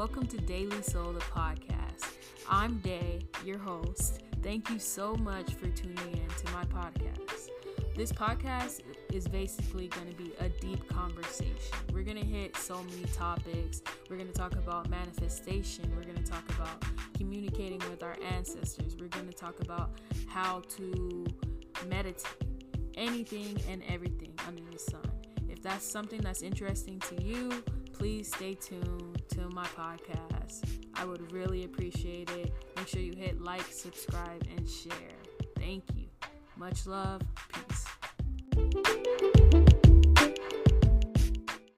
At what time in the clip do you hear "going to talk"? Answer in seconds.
14.16-14.54, 16.04-16.48, 19.08-19.60